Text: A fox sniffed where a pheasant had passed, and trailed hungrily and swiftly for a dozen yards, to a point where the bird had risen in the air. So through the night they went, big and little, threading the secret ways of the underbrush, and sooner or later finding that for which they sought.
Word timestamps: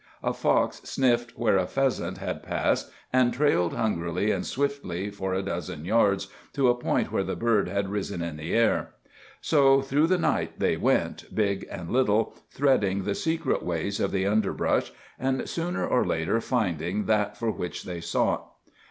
A 0.23 0.33
fox 0.33 0.81
sniffed 0.83 1.37
where 1.37 1.57
a 1.59 1.67
pheasant 1.67 2.17
had 2.17 2.41
passed, 2.41 2.89
and 3.13 3.31
trailed 3.31 3.75
hungrily 3.75 4.31
and 4.31 4.43
swiftly 4.43 5.11
for 5.11 5.35
a 5.35 5.43
dozen 5.43 5.85
yards, 5.85 6.27
to 6.53 6.69
a 6.69 6.75
point 6.75 7.11
where 7.11 7.23
the 7.23 7.35
bird 7.35 7.67
had 7.69 7.87
risen 7.91 8.19
in 8.23 8.35
the 8.35 8.51
air. 8.51 8.95
So 9.41 9.83
through 9.83 10.07
the 10.07 10.17
night 10.17 10.53
they 10.59 10.75
went, 10.75 11.25
big 11.35 11.67
and 11.69 11.91
little, 11.91 12.35
threading 12.49 13.03
the 13.03 13.13
secret 13.13 13.61
ways 13.61 13.99
of 13.99 14.11
the 14.11 14.25
underbrush, 14.25 14.91
and 15.19 15.47
sooner 15.47 15.85
or 15.85 16.03
later 16.03 16.41
finding 16.41 17.05
that 17.05 17.37
for 17.37 17.51
which 17.51 17.83
they 17.83 18.01
sought. 18.01 18.49